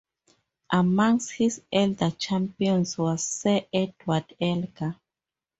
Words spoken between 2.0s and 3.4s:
champions was